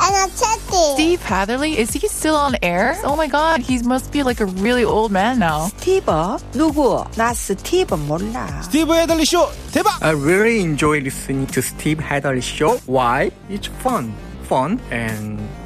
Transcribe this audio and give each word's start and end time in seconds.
energetic. 0.00 0.94
Steve 0.94 1.22
Hatherley, 1.22 1.78
is 1.78 1.92
he 1.92 2.06
still 2.08 2.36
on 2.36 2.56
air? 2.62 2.96
Oh 3.04 3.16
my 3.16 3.26
god, 3.26 3.60
he 3.60 3.78
must 3.82 4.12
be 4.12 4.22
like 4.22 4.40
a 4.40 4.46
really 4.46 4.84
old 4.84 5.12
man 5.12 5.38
now. 5.38 5.68
스티브? 5.68 6.38
누구? 6.52 7.04
나 7.16 7.32
스티브 7.34 7.94
몰라. 7.94 8.62
스티브 8.62 8.94
헤들리 8.94 9.24
쇼 9.24 9.48
대박! 9.72 10.02
I 10.02 10.12
really 10.12 10.60
enjoy 10.60 11.00
listening 11.00 11.46
to 11.48 11.60
Steve 11.62 12.00
Hadley 12.00 12.40
show. 12.40 12.78
Why? 12.86 13.30
It's 13.48 13.68
fun, 13.82 14.14
fun, 14.48 14.80
and 14.90 15.37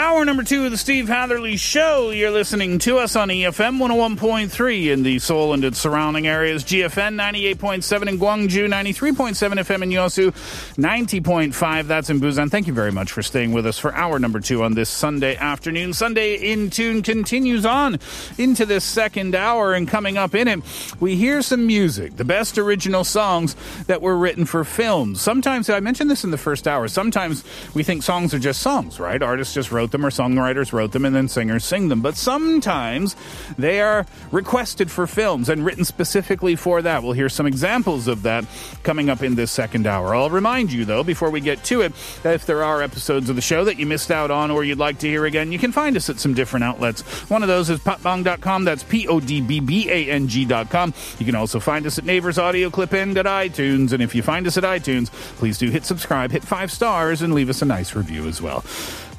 Hour 0.00 0.24
number 0.24 0.42
two 0.42 0.64
of 0.64 0.70
the 0.70 0.78
Steve 0.78 1.08
Hatherley 1.08 1.58
Show. 1.58 2.08
You're 2.08 2.30
listening 2.30 2.78
to 2.78 2.96
us 2.96 3.16
on 3.16 3.28
EFM 3.28 3.76
101.3 3.76 4.86
in 4.90 5.02
the 5.02 5.18
Seoul 5.18 5.52
and 5.52 5.62
its 5.62 5.78
surrounding 5.78 6.26
areas, 6.26 6.64
GFN 6.64 7.20
98.7 7.20 8.08
in 8.08 8.18
Gwangju, 8.18 8.66
93.7 8.66 9.34
FM 9.36 9.82
in 9.82 9.90
Yosu, 9.90 10.30
90.5 10.76 11.86
that's 11.86 12.08
in 12.08 12.18
Busan. 12.18 12.50
Thank 12.50 12.66
you 12.66 12.72
very 12.72 12.90
much 12.90 13.12
for 13.12 13.22
staying 13.22 13.52
with 13.52 13.66
us 13.66 13.78
for 13.78 13.94
hour 13.94 14.18
number 14.18 14.40
two 14.40 14.62
on 14.62 14.72
this 14.72 14.88
Sunday 14.88 15.36
afternoon. 15.36 15.92
Sunday 15.92 16.50
in 16.50 16.70
Tune 16.70 17.02
continues 17.02 17.66
on 17.66 17.98
into 18.38 18.64
this 18.64 18.86
second 18.86 19.34
hour, 19.34 19.74
and 19.74 19.86
coming 19.86 20.16
up 20.16 20.34
in 20.34 20.48
it, 20.48 20.60
we 20.98 21.14
hear 21.14 21.42
some 21.42 21.66
music, 21.66 22.16
the 22.16 22.24
best 22.24 22.56
original 22.56 23.04
songs 23.04 23.54
that 23.86 24.00
were 24.00 24.16
written 24.16 24.46
for 24.46 24.64
films. 24.64 25.20
Sometimes, 25.20 25.68
I 25.68 25.80
mentioned 25.80 26.10
this 26.10 26.24
in 26.24 26.30
the 26.30 26.38
first 26.38 26.66
hour, 26.66 26.88
sometimes 26.88 27.44
we 27.74 27.82
think 27.82 28.02
songs 28.02 28.32
are 28.32 28.38
just 28.38 28.62
songs, 28.62 28.98
right? 28.98 29.22
Artists 29.22 29.52
just 29.52 29.70
wrote 29.70 29.89
them 29.90 30.04
or 30.04 30.10
songwriters 30.10 30.72
wrote 30.72 30.92
them 30.92 31.04
and 31.04 31.14
then 31.14 31.28
singers 31.28 31.64
sing 31.64 31.88
them. 31.88 32.00
But 32.00 32.16
sometimes 32.16 33.16
they 33.58 33.80
are 33.80 34.06
requested 34.30 34.90
for 34.90 35.06
films 35.06 35.48
and 35.48 35.64
written 35.64 35.84
specifically 35.84 36.56
for 36.56 36.82
that. 36.82 37.02
We'll 37.02 37.12
hear 37.12 37.28
some 37.28 37.46
examples 37.46 38.08
of 38.08 38.22
that 38.22 38.44
coming 38.82 39.10
up 39.10 39.22
in 39.22 39.34
this 39.34 39.50
second 39.50 39.86
hour. 39.86 40.14
I'll 40.14 40.30
remind 40.30 40.72
you, 40.72 40.84
though, 40.84 41.04
before 41.04 41.30
we 41.30 41.40
get 41.40 41.62
to 41.64 41.82
it, 41.82 41.92
that 42.22 42.34
if 42.34 42.46
there 42.46 42.64
are 42.64 42.82
episodes 42.82 43.28
of 43.28 43.36
the 43.36 43.42
show 43.42 43.64
that 43.64 43.78
you 43.78 43.86
missed 43.86 44.10
out 44.10 44.30
on 44.30 44.50
or 44.50 44.64
you'd 44.64 44.78
like 44.78 44.98
to 45.00 45.08
hear 45.08 45.24
again, 45.24 45.52
you 45.52 45.58
can 45.58 45.72
find 45.72 45.96
us 45.96 46.08
at 46.08 46.18
some 46.18 46.34
different 46.34 46.64
outlets. 46.64 47.02
One 47.30 47.42
of 47.42 47.48
those 47.48 47.70
is 47.70 47.80
podbbang.com. 47.80 48.64
That's 48.64 48.82
P 48.84 49.06
O 49.08 49.20
D 49.20 49.40
B 49.40 49.60
B 49.60 49.88
A 49.90 50.10
N 50.10 50.28
G.com. 50.28 50.94
You 51.18 51.26
can 51.26 51.34
also 51.34 51.60
find 51.60 51.86
us 51.86 51.98
at 51.98 52.04
Naver's 52.04 52.38
Audio 52.38 52.70
Clip 52.70 52.92
In 52.94 53.16
at 53.16 53.26
iTunes. 53.26 53.92
And 53.92 54.02
if 54.02 54.14
you 54.14 54.22
find 54.22 54.46
us 54.46 54.56
at 54.56 54.64
iTunes, 54.64 55.10
please 55.36 55.58
do 55.58 55.70
hit 55.70 55.84
subscribe, 55.84 56.30
hit 56.30 56.44
five 56.44 56.70
stars, 56.70 57.22
and 57.22 57.34
leave 57.34 57.48
us 57.50 57.62
a 57.62 57.66
nice 57.66 57.94
review 57.94 58.26
as 58.26 58.40
well. 58.40 58.64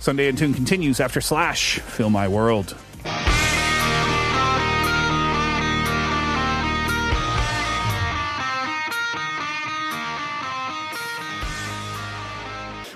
Sunday 0.02 0.28
in 0.28 0.36
Tune 0.36 0.56
continues 0.56 1.00
after 1.00 1.22
Slash, 1.22 1.78
Fill 1.78 2.10
My 2.10 2.28
World. 2.28 2.76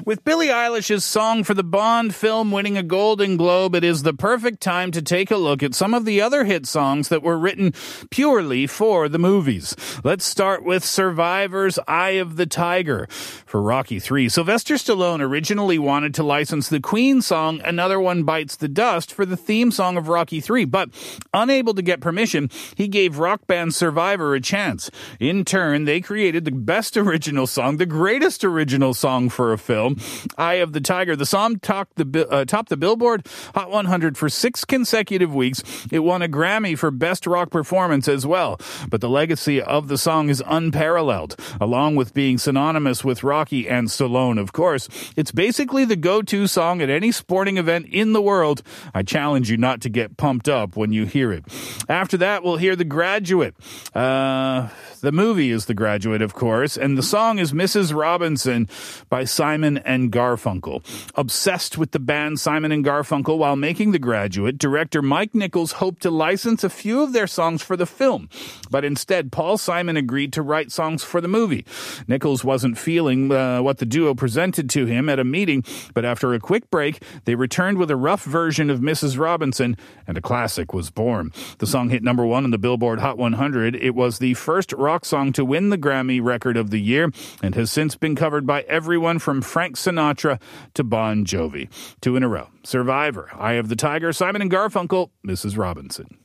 With 0.05 0.23
Billie 0.23 0.49
Eilish's 0.49 1.03
song 1.03 1.43
for 1.43 1.55
the 1.55 1.63
Bond 1.63 2.13
film 2.13 2.51
winning 2.51 2.77
a 2.77 2.83
Golden 2.83 3.37
Globe, 3.37 3.73
it 3.73 3.83
is 3.83 4.03
the 4.03 4.13
perfect 4.13 4.61
time 4.61 4.91
to 4.91 5.01
take 5.01 5.31
a 5.31 5.35
look 5.35 5.63
at 5.63 5.73
some 5.73 5.95
of 5.95 6.05
the 6.05 6.21
other 6.21 6.45
hit 6.45 6.67
songs 6.67 7.09
that 7.09 7.23
were 7.23 7.39
written 7.39 7.73
purely 8.11 8.67
for 8.67 9.09
the 9.09 9.17
movies. 9.17 9.75
Let's 10.03 10.23
start 10.23 10.63
with 10.63 10.85
Survivor's 10.85 11.79
Eye 11.87 12.19
of 12.21 12.35
the 12.35 12.45
Tiger 12.45 13.07
for 13.09 13.59
Rocky 13.59 13.97
3. 13.99 14.29
Sylvester 14.29 14.75
Stallone 14.75 15.21
originally 15.21 15.79
wanted 15.79 16.13
to 16.13 16.23
license 16.23 16.69
the 16.69 16.79
Queen 16.79 17.19
song 17.23 17.59
Another 17.65 17.99
One 17.99 18.21
Bites 18.21 18.57
the 18.57 18.67
Dust 18.67 19.11
for 19.11 19.25
the 19.25 19.35
theme 19.35 19.71
song 19.71 19.97
of 19.97 20.07
Rocky 20.07 20.39
3, 20.39 20.65
but 20.65 20.91
unable 21.33 21.73
to 21.73 21.81
get 21.81 21.99
permission, 21.99 22.51
he 22.75 22.87
gave 22.87 23.17
rock 23.17 23.47
band 23.47 23.73
Survivor 23.73 24.35
a 24.35 24.39
chance. 24.39 24.91
In 25.19 25.43
turn, 25.43 25.85
they 25.85 25.99
created 25.99 26.45
the 26.45 26.51
best 26.51 26.95
original 26.97 27.47
song, 27.47 27.77
the 27.77 27.87
greatest 27.87 28.43
original 28.43 28.93
song 28.93 29.29
for 29.29 29.51
a 29.51 29.57
film, 29.57 29.94
Eye 30.37 30.55
of 30.55 30.73
the 30.73 30.81
Tiger. 30.81 31.15
The 31.15 31.25
song 31.25 31.59
topped 31.59 31.95
the, 31.95 32.27
uh, 32.29 32.45
topped 32.45 32.69
the 32.69 32.77
Billboard 32.77 33.27
Hot 33.53 33.69
100 33.69 34.17
for 34.17 34.29
six 34.29 34.65
consecutive 34.65 35.33
weeks. 35.33 35.63
It 35.91 35.99
won 35.99 36.21
a 36.21 36.27
Grammy 36.27 36.77
for 36.77 36.91
Best 36.91 37.27
Rock 37.27 37.49
Performance 37.49 38.07
as 38.07 38.25
well. 38.25 38.59
But 38.89 39.01
the 39.01 39.09
legacy 39.09 39.61
of 39.61 39.87
the 39.87 39.97
song 39.97 40.29
is 40.29 40.43
unparalleled, 40.45 41.35
along 41.59 41.95
with 41.95 42.13
being 42.13 42.37
synonymous 42.37 43.03
with 43.03 43.23
Rocky 43.23 43.67
and 43.67 43.87
Stallone, 43.87 44.39
of 44.39 44.53
course. 44.53 44.87
It's 45.15 45.31
basically 45.31 45.85
the 45.85 45.95
go-to 45.95 46.47
song 46.47 46.81
at 46.81 46.89
any 46.89 47.11
sporting 47.11 47.57
event 47.57 47.87
in 47.87 48.13
the 48.13 48.21
world. 48.21 48.61
I 48.93 49.03
challenge 49.03 49.49
you 49.49 49.57
not 49.57 49.81
to 49.81 49.89
get 49.89 50.17
pumped 50.17 50.49
up 50.49 50.75
when 50.75 50.91
you 50.91 51.05
hear 51.05 51.31
it. 51.31 51.45
After 51.89 52.17
that, 52.17 52.43
we'll 52.43 52.57
hear 52.57 52.75
The 52.75 52.85
Graduate. 52.85 53.55
Uh, 53.93 54.69
the 55.01 55.11
movie 55.11 55.51
is 55.51 55.65
The 55.65 55.73
Graduate, 55.73 56.21
of 56.21 56.33
course, 56.33 56.77
and 56.77 56.97
the 56.97 57.03
song 57.03 57.39
is 57.39 57.53
Mrs. 57.53 57.95
Robinson 57.95 58.67
by 59.09 59.23
Simon 59.23 59.77
and 59.85 60.11
Garfunkel. 60.11 60.83
Obsessed 61.15 61.77
with 61.77 61.91
the 61.91 61.99
band 61.99 62.39
Simon 62.39 62.71
and 62.71 62.83
Garfunkel 62.83 63.37
while 63.37 63.55
making 63.55 63.91
The 63.91 63.99
Graduate, 63.99 64.57
director 64.57 65.01
Mike 65.01 65.33
Nichols 65.33 65.73
hoped 65.73 66.01
to 66.01 66.11
license 66.11 66.63
a 66.63 66.69
few 66.69 67.01
of 67.01 67.13
their 67.13 67.27
songs 67.27 67.61
for 67.61 67.77
the 67.77 67.85
film, 67.85 68.29
but 68.69 68.83
instead 68.83 69.31
Paul 69.31 69.57
Simon 69.57 69.97
agreed 69.97 70.33
to 70.33 70.41
write 70.41 70.71
songs 70.71 71.03
for 71.03 71.21
the 71.21 71.27
movie. 71.27 71.65
Nichols 72.07 72.43
wasn't 72.43 72.77
feeling 72.77 73.31
uh, 73.31 73.61
what 73.61 73.77
the 73.77 73.85
duo 73.85 74.13
presented 74.13 74.69
to 74.71 74.85
him 74.85 75.09
at 75.09 75.19
a 75.19 75.23
meeting, 75.23 75.63
but 75.93 76.05
after 76.05 76.33
a 76.33 76.39
quick 76.39 76.69
break, 76.69 77.01
they 77.25 77.35
returned 77.35 77.77
with 77.77 77.91
a 77.91 77.95
rough 77.95 78.23
version 78.23 78.69
of 78.69 78.79
Mrs. 78.79 79.17
Robinson, 79.19 79.77
and 80.07 80.17
a 80.17 80.21
classic 80.21 80.73
was 80.73 80.89
born. 80.89 81.31
The 81.59 81.67
song 81.67 81.89
hit 81.89 82.03
number 82.03 82.25
one 82.25 82.43
on 82.43 82.51
the 82.51 82.57
Billboard 82.57 82.99
Hot 82.99 83.17
100. 83.17 83.75
It 83.75 83.95
was 83.95 84.19
the 84.19 84.33
first 84.33 84.73
rock 84.73 85.05
song 85.05 85.31
to 85.33 85.45
win 85.45 85.69
the 85.69 85.77
Grammy 85.77 86.21
Record 86.23 86.57
of 86.57 86.69
the 86.69 86.81
Year 86.81 87.11
and 87.41 87.55
has 87.55 87.71
since 87.71 87.95
been 87.95 88.15
covered 88.15 88.45
by 88.45 88.61
everyone 88.63 89.19
from 89.19 89.41
Frank 89.41 89.74
Sinatra 89.75 90.41
to 90.73 90.83
Bon 90.83 91.25
Jovi. 91.25 91.69
Two 92.01 92.15
in 92.15 92.23
a 92.23 92.27
row. 92.27 92.49
Survivor, 92.63 93.29
Eye 93.33 93.53
of 93.53 93.69
the 93.69 93.75
Tiger, 93.75 94.11
Simon 94.11 94.41
and 94.41 94.51
Garfunkel, 94.51 95.11
Mrs. 95.25 95.57
Robinson. 95.57 96.17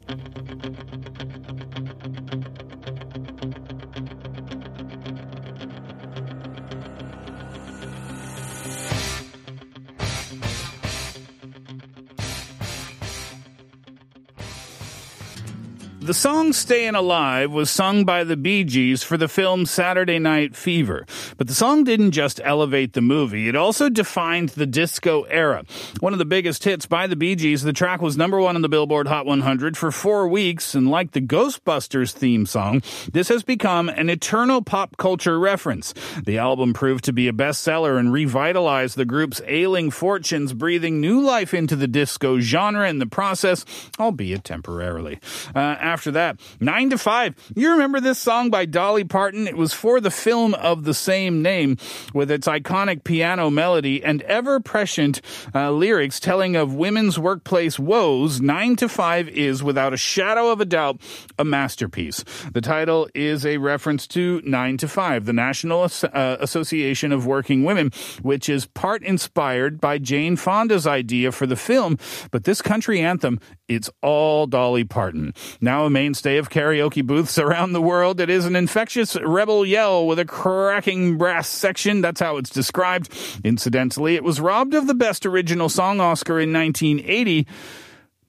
The 16.11 16.15
song 16.15 16.53
Stayin' 16.53 16.97
Alive 16.97 17.53
was 17.53 17.71
sung 17.71 18.05
by 18.05 18.25
the 18.25 18.37
Bee 18.37 18.65
Gees 18.65 19.05
for 19.05 19.17
the 19.17 19.29
film 19.29 19.65
Saturday 19.65 20.19
Night 20.19 20.57
Fever. 20.57 21.07
But 21.41 21.47
the 21.47 21.55
song 21.55 21.85
didn't 21.85 22.11
just 22.11 22.39
elevate 22.45 22.93
the 22.93 23.01
movie, 23.01 23.49
it 23.49 23.57
also 23.57 23.89
defined 23.89 24.51
the 24.51 24.67
disco 24.67 25.23
era. 25.23 25.65
One 25.99 26.13
of 26.13 26.19
the 26.19 26.27
biggest 26.27 26.65
hits 26.65 26.85
by 26.85 27.07
the 27.07 27.17
Bee 27.17 27.35
Gees, 27.35 27.63
the 27.63 27.73
track 27.73 28.03
was 28.03 28.15
number 28.15 28.39
one 28.39 28.57
on 28.57 28.61
the 28.61 28.69
Billboard 28.69 29.09
Hot 29.09 29.25
100 29.25 29.75
for 29.75 29.91
four 29.91 30.29
weeks, 30.29 30.75
and 30.75 30.91
like 30.91 31.13
the 31.13 31.21
Ghostbusters 31.23 32.13
theme 32.13 32.45
song, 32.45 32.83
this 33.11 33.29
has 33.29 33.43
become 33.43 33.89
an 33.89 34.11
eternal 34.11 34.61
pop 34.61 34.99
culture 34.99 35.41
reference. 35.41 35.95
The 36.27 36.37
album 36.37 36.75
proved 36.75 37.05
to 37.05 37.13
be 37.15 37.27
a 37.27 37.33
bestseller 37.33 37.99
and 37.99 38.13
revitalized 38.13 38.99
the 38.99 39.07
group's 39.07 39.41
ailing 39.47 39.91
fortunes, 39.91 40.53
breathing 40.53 41.01
new 41.01 41.23
life 41.23 41.55
into 41.55 41.75
the 41.75 41.89
disco 41.89 42.39
genre 42.41 42.87
in 42.87 42.99
the 42.99 43.07
process, 43.07 43.65
albeit 43.99 44.45
temporarily. 44.45 45.19
Uh, 45.57 45.59
after 45.59 46.11
that, 46.11 46.39
9 46.61 46.91
to 46.91 46.99
5. 46.99 47.35
You 47.57 47.71
remember 47.71 47.99
this 47.99 48.19
song 48.19 48.51
by 48.51 48.67
Dolly 48.67 49.05
Parton? 49.05 49.49
It 49.49 49.57
was 49.57 49.73
for 49.73 50.03
the 50.03 50.11
film 50.11 50.53
of 50.53 50.85
the 50.85 50.93
same 50.93 51.30
name 51.31 51.77
with 52.15 52.31
its 52.31 52.47
iconic 52.47 53.05
piano 53.05 53.51
melody 53.51 54.03
and 54.03 54.23
ever 54.23 54.61
prescient 54.61 55.21
uh, 55.55 55.71
lyrics 55.71 56.21
telling 56.21 56.57
of 56.57 56.75
women's 56.75 57.19
workplace 57.19 57.79
woes. 57.79 58.41
9 58.41 58.77
to 58.77 58.89
5 58.89 59.29
is, 59.29 59.63
without 59.63 59.93
a 59.93 59.97
shadow 59.97 60.51
of 60.51 60.61
a 60.61 60.65
doubt, 60.65 61.01
a 61.39 61.45
masterpiece. 61.45 62.25
The 62.53 62.61
title 62.61 63.09
is 63.15 63.47
a 63.47 63.59
reference 63.59 64.07
to 64.09 64.41
9 64.45 64.77
to 64.79 64.89
5, 64.89 65.25
the 65.25 65.33
National 65.33 65.83
uh, 65.85 66.37
Association 66.41 67.13
of 67.13 67.27
Working 67.27 67.65
Women, 67.65 67.91
which 68.23 68.49
is 68.49 68.67
part 68.67 69.03
inspired 69.03 69.81
by 69.81 69.99
Jane 69.99 70.37
Fonda's 70.37 70.87
idea 70.87 71.33
for 71.33 71.47
the 71.47 71.57
film. 71.57 71.99
But 72.31 72.45
this 72.45 72.63
country 72.63 73.01
anthem, 73.01 73.41
it's 73.69 73.91
all 74.03 74.47
Dolly 74.47 74.85
Parton. 74.85 75.35
Now 75.61 75.85
a 75.85 75.91
mainstay 75.91 76.39
of 76.39 76.51
karaoke 76.51 77.05
booths 77.07 77.39
around 77.51 77.73
the 77.73 77.83
world. 77.83 78.21
It 78.21 78.31
is 78.31 78.47
an 78.47 78.57
infectious 78.57 79.17
rebel 79.21 79.65
yell 79.65 80.07
with 80.07 80.19
a 80.19 80.25
cracking 80.25 81.19
brass 81.21 81.49
section. 81.51 82.01
That's 82.01 82.19
how 82.19 82.39
it's 82.39 82.49
described. 82.49 83.13
Incidentally, 83.45 84.15
it 84.15 84.25
was 84.25 84.41
robbed 84.41 84.73
of 84.73 84.87
the 84.87 84.95
Best 84.95 85.27
Original 85.27 85.69
Song 85.69 86.01
Oscar 86.01 86.41
in 86.41 86.51
1980. 86.51 87.47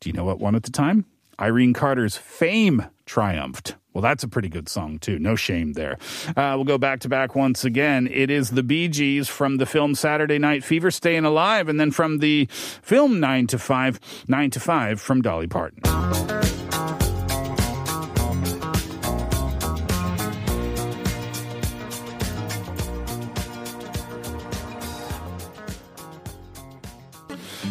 Do 0.01 0.09
you 0.09 0.11
know 0.11 0.25
what 0.25 0.39
won 0.39 0.55
at 0.55 0.63
the 0.63 0.71
time? 0.71 1.05
Irene 1.39 1.73
Cara's 1.73 2.17
Fame 2.17 2.85
triumphed. 3.05 3.75
Well, 3.93 4.01
that's 4.01 4.25
a 4.25 4.27
pretty 4.27 4.49
good 4.49 4.67
song, 4.67 4.99
too. 4.99 5.19
No 5.19 5.37
shame 5.37 5.71
there. 5.71 5.99
Uh, 6.35 6.51
we'll 6.55 6.65
go 6.65 6.77
back 6.77 6.99
to 7.01 7.09
back 7.09 7.33
once 7.33 7.63
again. 7.63 8.09
It 8.11 8.29
is 8.29 8.49
the 8.49 8.63
Bee 8.63 8.89
Gees 8.89 9.29
from 9.29 9.55
the 9.55 9.65
film 9.65 9.95
Saturday 9.95 10.37
Night 10.37 10.61
Fever, 10.61 10.91
Staying 10.91 11.23
Alive, 11.23 11.69
and 11.69 11.79
then 11.79 11.91
from 11.91 12.17
the 12.17 12.47
film 12.51 13.21
9 13.21 13.47
to 13.47 13.57
5, 13.57 13.99
9 14.27 14.49
to 14.49 14.59
5 14.59 14.99
from 14.99 15.21
Dolly 15.21 15.47
Parton. 15.47 16.40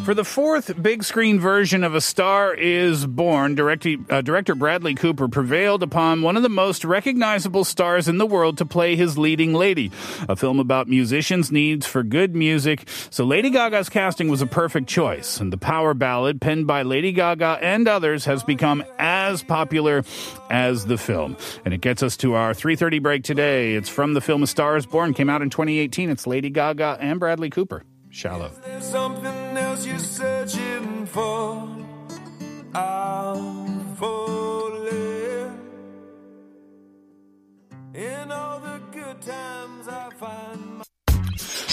For 0.04 0.14
the 0.14 0.24
fourth 0.24 0.80
big 0.80 1.02
screen 1.02 1.40
version 1.40 1.82
of 1.82 1.94
A 1.94 2.00
Star 2.00 2.54
is 2.54 3.06
Born, 3.06 3.54
director, 3.54 3.96
uh, 4.08 4.20
director 4.22 4.54
Bradley 4.54 4.94
Cooper 4.94 5.28
prevailed 5.28 5.82
upon 5.82 6.22
one 6.22 6.36
of 6.36 6.42
the 6.42 6.48
most 6.48 6.84
recognizable 6.84 7.64
stars 7.64 8.08
in 8.08 8.16
the 8.16 8.24
world 8.24 8.56
to 8.58 8.64
play 8.64 8.94
his 8.94 9.18
leading 9.18 9.52
lady. 9.52 9.90
A 10.28 10.36
film 10.36 10.60
about 10.60 10.88
musicians' 10.88 11.50
needs 11.52 11.86
for 11.86 12.02
good 12.02 12.34
music. 12.36 12.88
So 13.10 13.24
Lady 13.24 13.50
Gaga's 13.50 13.88
casting 13.88 14.28
was 14.28 14.40
a 14.40 14.46
perfect 14.46 14.88
choice. 14.88 15.40
And 15.40 15.52
the 15.52 15.58
power 15.58 15.92
ballad 15.92 16.40
penned 16.40 16.66
by 16.66 16.82
Lady 16.82 17.12
Gaga 17.12 17.58
and 17.60 17.86
others 17.88 18.24
has 18.24 18.42
become 18.44 18.84
as 18.98 19.42
popular 19.42 20.04
as 20.48 20.86
the 20.86 20.98
film. 20.98 21.36
And 21.64 21.74
it 21.74 21.80
gets 21.80 22.02
us 22.02 22.16
to 22.18 22.34
our 22.34 22.54
3.30 22.54 23.02
break 23.02 23.24
today. 23.24 23.74
It's 23.74 23.88
from 23.88 24.14
the 24.14 24.20
film 24.20 24.44
A 24.44 24.46
Star 24.46 24.76
is 24.76 24.86
Born, 24.86 25.14
came 25.14 25.28
out 25.28 25.42
in 25.42 25.50
2018. 25.50 26.10
It's 26.10 26.26
Lady 26.26 26.48
Gaga 26.48 26.96
and 27.00 27.18
Bradley 27.18 27.50
Cooper. 27.50 27.82
Shallow. 28.08 28.50
The 39.20 39.32
times 39.32 39.88
I 39.88 40.10
find 40.10 40.82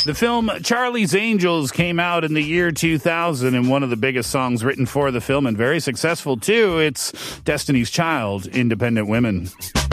The 0.06 0.14
film 0.14 0.52
Charlie's 0.64 1.16
Angels 1.16 1.72
came 1.72 2.00
out 2.00 2.24
in 2.24 2.34
the 2.34 2.42
year 2.42 2.72
2000 2.72 3.56
and 3.56 3.70
one 3.70 3.84
of 3.84 3.90
the 3.90 3.98
biggest 3.98 4.30
songs 4.30 4.64
written 4.64 4.86
for 4.86 5.12
the 5.12 5.22
film 5.22 5.46
and 5.46 5.58
very 5.58 5.80
successful 5.80 6.38
too. 6.38 6.80
It's 6.80 7.40
Destiny's 7.42 7.90
Child, 7.90 8.48
Independent 8.48 9.08
Women. 9.08 9.50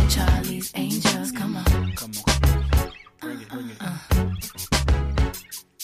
Charlie's 0.08 0.72
Angels, 0.74 1.32
come 1.32 1.56
on. 1.56 1.64
Uh, 3.80 3.98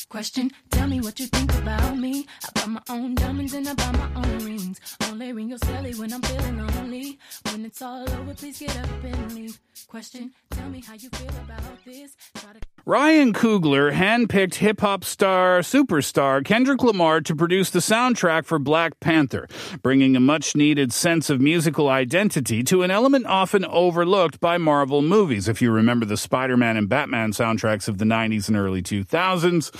Question, 0.08 0.50
tell 0.69 0.69
me 0.90 1.00
what 1.00 1.20
you 1.20 1.26
think 1.26 1.54
about 1.54 1.96
me. 1.96 2.26
I 2.44 2.60
buy 2.60 2.66
my 2.66 2.82
own 2.90 3.14
diamonds 3.14 3.54
and 3.54 3.68
I 3.68 3.74
buy 3.74 3.92
my 3.92 4.10
own 4.16 4.44
rings. 4.44 4.80
Only 5.08 5.32
ring 5.32 5.48
your 5.50 5.58
celly 5.58 5.96
when 5.96 6.12
I'm 6.12 6.20
feeling 6.20 6.66
lonely. 6.66 7.18
When 7.44 7.64
it's 7.64 7.80
all 7.80 8.10
over, 8.10 8.34
please 8.34 8.58
get 8.58 8.76
up 8.76 9.04
and 9.04 9.32
leave. 9.32 9.60
Question, 9.86 10.32
tell 10.50 10.68
me 10.68 10.80
how 10.80 10.94
you 10.94 11.08
feel 11.10 11.28
about 11.28 11.84
this. 11.84 12.16
To 12.34 12.48
Ryan 12.86 13.32
Coogler 13.32 13.92
handpicked 13.92 14.54
hip 14.54 14.80
hop 14.80 15.04
star 15.04 15.60
superstar 15.60 16.44
Kendrick 16.44 16.82
Lamar 16.82 17.20
to 17.20 17.36
produce 17.36 17.70
the 17.70 17.78
soundtrack 17.78 18.46
for 18.46 18.58
Black 18.58 18.98
Panther, 19.00 19.46
bringing 19.82 20.16
a 20.16 20.20
much 20.20 20.56
needed 20.56 20.92
sense 20.92 21.30
of 21.30 21.40
musical 21.40 21.88
identity 21.88 22.64
to 22.64 22.82
an 22.82 22.90
element 22.90 23.26
often 23.26 23.64
overlooked 23.66 24.40
by 24.40 24.58
Marvel 24.58 25.02
movies. 25.02 25.46
If 25.46 25.62
you 25.62 25.70
remember 25.70 26.04
the 26.04 26.16
Spider 26.16 26.56
Man 26.56 26.76
and 26.76 26.88
Batman 26.88 27.32
soundtracks 27.32 27.86
of 27.86 27.98
the 27.98 28.04
90s 28.04 28.48
and 28.48 28.56
early 28.56 28.82
2000s, 28.82 29.70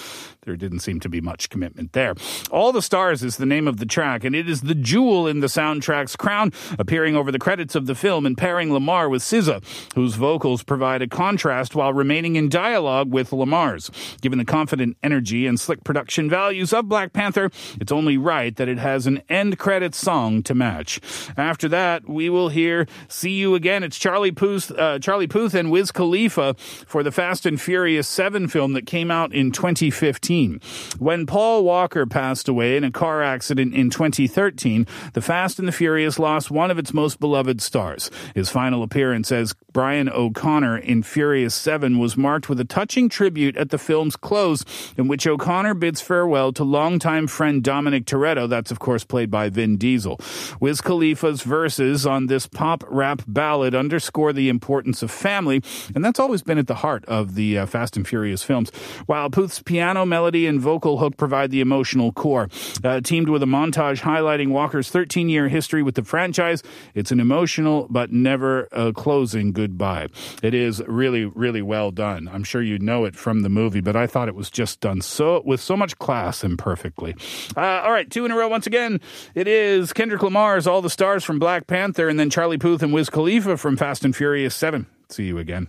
there 0.42 0.56
didn't 0.56 0.80
seem 0.80 0.99
to 1.00 1.08
be 1.08 1.20
much 1.20 1.50
commitment 1.50 1.92
there. 1.92 2.14
All 2.50 2.72
the 2.72 2.82
Stars 2.82 3.22
is 3.22 3.36
the 3.36 3.46
name 3.46 3.66
of 3.66 3.78
the 3.78 3.86
track, 3.86 4.24
and 4.24 4.34
it 4.34 4.48
is 4.48 4.62
the 4.62 4.74
jewel 4.74 5.26
in 5.26 5.40
the 5.40 5.46
soundtrack's 5.46 6.16
crown, 6.16 6.52
appearing 6.78 7.16
over 7.16 7.32
the 7.32 7.38
credits 7.38 7.74
of 7.74 7.86
the 7.86 7.94
film 7.94 8.26
and 8.26 8.36
pairing 8.36 8.72
Lamar 8.72 9.08
with 9.08 9.22
SZA, 9.22 9.62
whose 9.94 10.14
vocals 10.14 10.62
provide 10.62 11.02
a 11.02 11.08
contrast 11.08 11.74
while 11.74 11.92
remaining 11.92 12.36
in 12.36 12.48
dialogue 12.48 13.12
with 13.12 13.32
Lamar's. 13.32 13.90
Given 14.20 14.38
the 14.38 14.44
confident 14.44 14.96
energy 15.02 15.46
and 15.46 15.58
slick 15.58 15.84
production 15.84 16.28
values 16.28 16.72
of 16.72 16.88
Black 16.88 17.12
Panther, 17.12 17.50
it's 17.80 17.92
only 17.92 18.16
right 18.16 18.54
that 18.56 18.68
it 18.68 18.78
has 18.78 19.06
an 19.06 19.22
end 19.28 19.58
credits 19.58 19.98
song 19.98 20.42
to 20.44 20.54
match. 20.54 21.00
After 21.36 21.68
that, 21.68 22.08
we 22.08 22.28
will 22.28 22.48
hear 22.48 22.86
"See 23.08 23.32
You 23.32 23.54
Again." 23.54 23.82
It's 23.82 23.98
Charlie 23.98 24.32
Puth, 24.32 24.70
uh, 24.72 24.98
Charlie 24.98 25.26
Puth 25.26 25.54
and 25.54 25.70
Wiz 25.70 25.90
Khalifa 25.90 26.54
for 26.86 27.02
the 27.02 27.12
Fast 27.12 27.46
and 27.46 27.60
Furious 27.60 28.08
7 28.08 28.48
film 28.48 28.72
that 28.72 28.86
came 28.86 29.10
out 29.10 29.32
in 29.32 29.52
2015. 29.52 30.60
When 30.98 31.24
Paul 31.24 31.64
Walker 31.64 32.04
passed 32.04 32.48
away 32.48 32.76
in 32.76 32.84
a 32.84 32.90
car 32.90 33.22
accident 33.22 33.74
in 33.74 33.90
2013, 33.90 34.86
the 35.14 35.22
Fast 35.22 35.58
and 35.58 35.66
the 35.66 35.72
Furious 35.72 36.18
lost 36.18 36.50
one 36.50 36.70
of 36.70 36.78
its 36.78 36.92
most 36.92 37.20
beloved 37.20 37.60
stars. 37.60 38.10
His 38.34 38.50
final 38.50 38.82
appearance 38.82 39.32
as 39.32 39.54
Brian 39.72 40.08
O'Connor 40.08 40.78
in 40.78 41.02
Furious 41.02 41.54
7 41.54 41.98
was 41.98 42.16
marked 42.16 42.48
with 42.48 42.60
a 42.60 42.64
touching 42.64 43.08
tribute 43.08 43.56
at 43.56 43.70
the 43.70 43.78
film's 43.78 44.16
close, 44.16 44.64
in 44.96 45.08
which 45.08 45.26
O'Connor 45.26 45.74
bids 45.74 46.00
farewell 46.00 46.52
to 46.52 46.64
longtime 46.64 47.28
friend 47.28 47.62
Dominic 47.62 48.04
Toretto, 48.04 48.48
that's 48.48 48.70
of 48.70 48.78
course 48.78 49.04
played 49.04 49.30
by 49.30 49.48
Vin 49.48 49.76
Diesel. 49.76 50.20
Wiz 50.58 50.80
Khalifa's 50.80 51.42
verses 51.42 52.06
on 52.06 52.26
this 52.26 52.46
pop 52.46 52.84
rap 52.88 53.22
ballad 53.26 53.74
underscore 53.74 54.32
the 54.32 54.48
importance 54.48 55.02
of 55.02 55.10
family, 55.10 55.62
and 55.94 56.04
that's 56.04 56.20
always 56.20 56.42
been 56.42 56.58
at 56.58 56.66
the 56.66 56.76
heart 56.76 57.04
of 57.06 57.34
the 57.34 57.58
uh, 57.58 57.66
Fast 57.66 57.96
and 57.96 58.06
Furious 58.06 58.42
films. 58.42 58.70
While 59.06 59.30
Puth's 59.30 59.62
piano 59.62 60.04
melody 60.04 60.46
and 60.46 60.60
hook 60.78 61.16
provide 61.16 61.50
the 61.50 61.60
emotional 61.60 62.12
core, 62.12 62.48
uh, 62.84 63.00
teamed 63.00 63.28
with 63.28 63.42
a 63.42 63.46
montage 63.46 64.00
highlighting 64.00 64.50
Walker's 64.50 64.90
13 64.90 65.28
year 65.28 65.48
history 65.48 65.82
with 65.82 65.94
the 65.94 66.04
franchise, 66.04 66.62
it's 66.94 67.10
an 67.10 67.20
emotional 67.20 67.86
but 67.90 68.12
never 68.12 68.68
a 68.72 68.92
closing 68.92 69.52
goodbye. 69.52 70.08
It 70.42 70.54
is 70.54 70.82
really, 70.86 71.24
really 71.24 71.62
well 71.62 71.90
done. 71.90 72.28
I'm 72.32 72.44
sure 72.44 72.62
you 72.62 72.78
know 72.78 73.04
it 73.04 73.16
from 73.16 73.42
the 73.42 73.48
movie, 73.48 73.80
but 73.80 73.96
I 73.96 74.06
thought 74.06 74.28
it 74.28 74.34
was 74.34 74.50
just 74.50 74.80
done 74.80 75.00
so 75.00 75.42
with 75.44 75.60
so 75.60 75.76
much 75.76 75.98
class 75.98 76.44
and 76.44 76.58
perfectly. 76.58 77.14
Uh, 77.56 77.60
all 77.60 77.92
right, 77.92 78.10
two 78.10 78.24
in 78.24 78.30
a 78.30 78.36
row 78.36 78.48
once 78.48 78.66
again. 78.66 79.00
It 79.34 79.48
is 79.48 79.92
Kendrick 79.92 80.22
Lamar's 80.22 80.66
All 80.66 80.82
the 80.82 80.90
Stars 80.90 81.24
from 81.24 81.38
Black 81.38 81.66
Panther, 81.66 82.08
and 82.08 82.18
then 82.18 82.30
Charlie 82.30 82.58
Puth 82.58 82.82
and 82.82 82.92
Wiz 82.92 83.10
Khalifa 83.10 83.56
from 83.56 83.76
Fast 83.76 84.04
and 84.04 84.14
Furious 84.14 84.54
7. 84.54 84.86
See 85.08 85.24
you 85.24 85.38
again. 85.38 85.68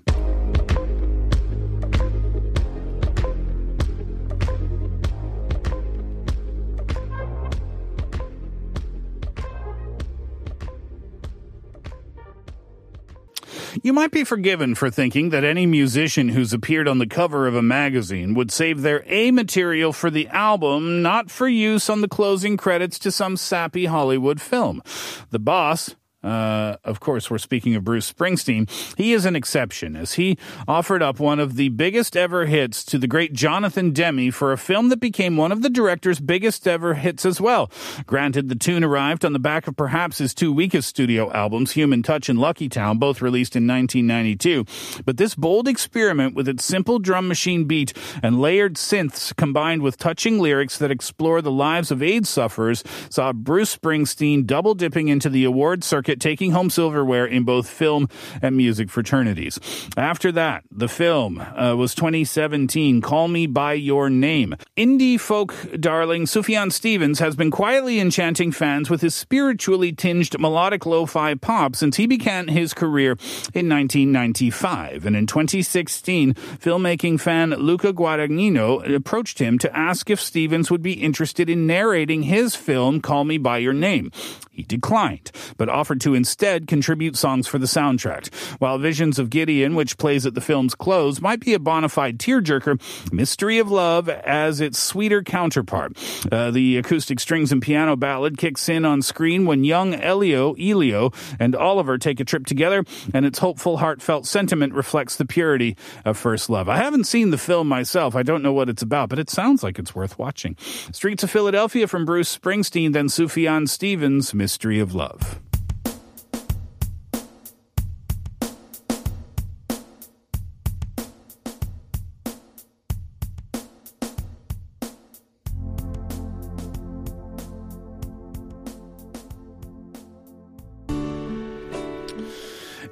You 13.83 13.93
might 13.93 14.11
be 14.11 14.23
forgiven 14.23 14.75
for 14.75 14.91
thinking 14.91 15.31
that 15.31 15.43
any 15.43 15.65
musician 15.65 16.29
who's 16.29 16.53
appeared 16.53 16.87
on 16.87 16.99
the 16.99 17.07
cover 17.07 17.47
of 17.47 17.55
a 17.55 17.63
magazine 17.63 18.35
would 18.35 18.51
save 18.51 18.83
their 18.83 19.03
A 19.07 19.31
material 19.31 19.91
for 19.91 20.11
the 20.11 20.27
album, 20.27 21.01
not 21.01 21.31
for 21.31 21.47
use 21.47 21.89
on 21.89 22.01
the 22.01 22.07
closing 22.07 22.57
credits 22.57 22.99
to 22.99 23.11
some 23.11 23.35
sappy 23.35 23.85
Hollywood 23.85 24.39
film. 24.39 24.83
The 25.31 25.39
boss, 25.39 25.95
uh, 26.23 26.77
of 26.83 26.99
course, 26.99 27.31
we're 27.31 27.37
speaking 27.37 27.75
of 27.75 27.83
Bruce 27.83 28.11
Springsteen. 28.11 28.69
He 28.95 29.13
is 29.13 29.25
an 29.25 29.35
exception 29.35 29.95
as 29.95 30.13
he 30.13 30.37
offered 30.67 31.01
up 31.01 31.19
one 31.19 31.39
of 31.39 31.55
the 31.55 31.69
biggest 31.69 32.15
ever 32.15 32.45
hits 32.45 32.83
to 32.85 32.97
the 32.97 33.07
great 33.07 33.33
Jonathan 33.33 33.91
Demme 33.91 34.31
for 34.31 34.51
a 34.51 34.57
film 34.57 34.89
that 34.89 34.99
became 34.99 35.35
one 35.35 35.51
of 35.51 35.61
the 35.61 35.69
director's 35.69 36.19
biggest 36.19 36.67
ever 36.67 36.93
hits 36.93 37.25
as 37.25 37.41
well. 37.41 37.71
Granted, 38.05 38.49
the 38.49 38.55
tune 38.55 38.83
arrived 38.83 39.25
on 39.25 39.33
the 39.33 39.39
back 39.39 39.67
of 39.67 39.75
perhaps 39.75 40.19
his 40.19 40.33
two 40.33 40.53
weakest 40.53 40.87
studio 40.89 41.31
albums, 41.31 41.71
Human 41.71 42.03
Touch 42.03 42.29
and 42.29 42.37
Lucky 42.37 42.69
Town, 42.69 42.99
both 42.99 43.21
released 43.21 43.55
in 43.55 43.67
1992. 43.67 44.65
But 45.05 45.17
this 45.17 45.33
bold 45.33 45.67
experiment 45.67 46.35
with 46.35 46.47
its 46.47 46.63
simple 46.63 46.99
drum 46.99 47.27
machine 47.27 47.65
beat 47.65 47.93
and 48.21 48.39
layered 48.39 48.75
synths 48.75 49.35
combined 49.35 49.81
with 49.81 49.97
touching 49.97 50.39
lyrics 50.39 50.77
that 50.77 50.91
explore 50.91 51.41
the 51.41 51.51
lives 51.51 51.89
of 51.89 52.03
AIDS 52.03 52.29
sufferers 52.29 52.83
saw 53.09 53.33
Bruce 53.33 53.75
Springsteen 53.75 54.45
double 54.45 54.75
dipping 54.75 55.07
into 55.07 55.29
the 55.29 55.43
award 55.43 55.83
circuit 55.83 56.10
taking 56.19 56.51
home 56.51 56.69
silverware 56.69 57.25
in 57.25 57.43
both 57.43 57.69
film 57.69 58.07
and 58.41 58.57
music 58.57 58.89
fraternities. 58.89 59.59
After 59.95 60.31
that, 60.33 60.63
the 60.71 60.87
film 60.87 61.39
uh, 61.39 61.75
was 61.75 61.95
2017, 61.95 63.01
Call 63.01 63.27
Me 63.27 63.47
By 63.47 63.73
Your 63.73 64.09
Name. 64.09 64.55
Indie 64.75 65.19
folk 65.19 65.53
darling 65.79 66.25
Sufjan 66.25 66.71
Stevens 66.71 67.19
has 67.19 67.35
been 67.35 67.51
quietly 67.51 67.99
enchanting 67.99 68.51
fans 68.51 68.89
with 68.89 69.01
his 69.01 69.15
spiritually 69.15 69.91
tinged 69.91 70.39
melodic 70.39 70.85
lo-fi 70.85 71.35
pop 71.35 71.75
since 71.75 71.97
he 71.97 72.07
began 72.07 72.47
his 72.47 72.73
career 72.73 73.11
in 73.53 73.69
1995. 73.69 75.05
And 75.05 75.15
in 75.15 75.27
2016, 75.27 76.33
filmmaking 76.33 77.19
fan 77.19 77.51
Luca 77.51 77.93
Guadagnino 77.93 78.93
approached 78.93 79.39
him 79.39 79.57
to 79.59 79.75
ask 79.77 80.09
if 80.09 80.19
Stevens 80.19 80.69
would 80.69 80.81
be 80.81 80.93
interested 80.93 81.49
in 81.49 81.67
narrating 81.67 82.23
his 82.23 82.55
film, 82.55 83.01
Call 83.01 83.23
Me 83.23 83.37
By 83.37 83.57
Your 83.57 83.73
Name. 83.73 84.11
He 84.51 84.63
declined, 84.63 85.31
but 85.57 85.69
offered 85.69 86.00
to 86.01 86.13
instead 86.13 86.67
contribute 86.67 87.15
songs 87.15 87.47
for 87.47 87.57
the 87.57 87.65
soundtrack. 87.65 88.33
While 88.59 88.77
Visions 88.77 89.19
of 89.19 89.29
Gideon, 89.29 89.75
which 89.75 89.97
plays 89.97 90.25
at 90.25 90.33
the 90.33 90.41
film's 90.41 90.75
close, 90.75 91.21
might 91.21 91.39
be 91.39 91.53
a 91.53 91.59
bona 91.59 91.89
fide 91.89 92.19
tearjerker, 92.19 92.79
Mystery 93.11 93.59
of 93.59 93.71
Love 93.71 94.09
as 94.09 94.59
its 94.59 94.77
sweeter 94.77 95.23
counterpart. 95.23 95.97
Uh, 96.31 96.51
the 96.51 96.77
acoustic 96.77 97.19
strings 97.19 97.51
and 97.51 97.61
piano 97.61 97.95
ballad 97.95 98.37
kicks 98.37 98.67
in 98.67 98.85
on 98.85 99.01
screen 99.01 99.45
when 99.45 99.63
young 99.63 99.93
Elio, 99.93 100.53
Elio, 100.53 101.11
and 101.39 101.55
Oliver 101.55 101.97
take 101.97 102.19
a 102.19 102.25
trip 102.25 102.45
together, 102.45 102.83
and 103.13 103.25
its 103.25 103.39
hopeful, 103.39 103.77
heartfelt 103.77 104.25
sentiment 104.25 104.73
reflects 104.73 105.15
the 105.15 105.25
purity 105.25 105.77
of 106.05 106.17
first 106.17 106.49
love. 106.49 106.67
I 106.67 106.77
haven't 106.77 107.05
seen 107.05 107.31
the 107.31 107.37
film 107.37 107.67
myself. 107.67 108.15
I 108.15 108.23
don't 108.23 108.43
know 108.43 108.53
what 108.53 108.69
it's 108.69 108.81
about, 108.81 109.09
but 109.09 109.19
it 109.19 109.29
sounds 109.29 109.63
like 109.63 109.79
it's 109.79 109.95
worth 109.95 110.17
watching. 110.17 110.55
Streets 110.91 111.23
of 111.23 111.31
Philadelphia 111.31 111.87
from 111.87 112.05
Bruce 112.05 112.35
Springsteen, 112.37 112.93
then 112.93 113.07
Sufjan 113.07 113.67
Stevens' 113.67 114.33
Mystery 114.33 114.79
of 114.79 114.95
Love. 114.95 115.39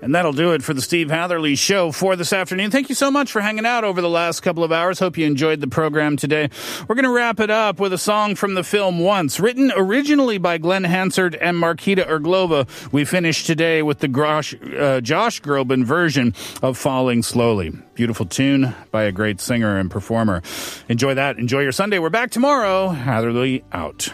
And 0.02 0.16
that'll 0.16 0.32
do 0.32 0.52
it 0.54 0.64
for 0.64 0.74
the 0.74 0.82
Steve 0.82 1.10
Hatherley 1.10 1.56
Show 1.56 1.92
for 1.92 2.16
this 2.16 2.32
afternoon. 2.32 2.72
Thank 2.72 2.88
you 2.88 2.96
so 2.96 3.12
much 3.12 3.32
for 3.32 3.42
hanging 3.42 3.66
out 3.66 3.84
over 3.84 4.00
the 4.00 4.10
last 4.10 4.40
couple 4.42 4.64
of 4.64 4.72
hours. 4.72 5.00
Hope 5.00 5.18
you 5.18 5.26
enjoyed 5.26 5.60
the 5.60 5.68
program 5.68 6.16
today. 6.16 6.50
We're 6.88 6.96
going 6.96 7.04
to 7.04 7.12
wrap 7.12 7.40
it 7.42 7.50
up 7.50 7.80
with 7.80 7.92
a 7.92 7.98
song 7.98 8.36
from 8.36 8.54
the 8.54 8.64
film 8.64 9.00
Once, 9.00 9.40
written 9.42 9.74
originally 9.76 10.38
by 10.38 10.58
Glen 10.58 10.86
Hansard 10.86 11.36
and 11.36 11.58
Markéta 11.58 12.08
Irglová. 12.08 12.92
We 12.94 13.04
finished 13.04 13.46
today 13.46 13.82
with 13.82 14.00
the 14.00 14.08
Grosh, 14.08 14.80
uh, 14.80 15.02
Josh 15.02 15.42
Groban 15.42 15.84
version 15.84 16.34
of 16.62 16.78
Falling 16.78 17.22
Slowly. 17.22 17.72
Beautiful 17.96 18.26
tune 18.26 18.74
by 18.92 19.04
a 19.04 19.12
great 19.12 19.42
singer 19.42 19.78
and 19.78 19.92
performer. 19.92 20.42
Enjoy 20.88 21.14
that. 21.14 21.38
Enjoy 21.38 21.60
your 21.60 21.74
Sunday. 21.74 22.00
We're 22.00 22.10
back 22.10 22.32
tomorrow. 22.32 22.90
Hatherley 22.90 23.66
out. 23.74 24.14